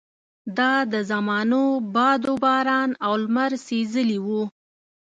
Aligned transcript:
دا 0.57 0.71
د 0.93 0.95
زمانو 1.11 1.61
باد 1.95 2.21
وباران 2.33 2.89
او 3.05 3.13
لمر 3.23 3.51
سېزلي 3.67 4.19
وو. 4.25 4.43